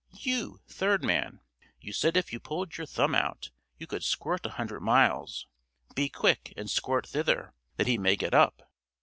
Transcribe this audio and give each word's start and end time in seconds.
You, 0.17 0.61
third 0.67 1.03
man, 1.03 1.41
you 1.79 1.93
said 1.93 2.17
if 2.17 2.33
you 2.33 2.39
pulled 2.39 2.75
your 2.75 2.87
thumb 2.87 3.13
out, 3.13 3.51
you 3.77 3.85
could 3.85 4.03
squirt 4.03 4.43
a 4.47 4.57
hundred 4.57 4.79
miles; 4.79 5.45
be 5.93 6.09
quick 6.09 6.55
and 6.57 6.67
squirt 6.67 7.05
thither, 7.05 7.53
that 7.77 7.85
he 7.85 7.99
may 7.99 8.15
get 8.15 8.33
up. 8.33 8.67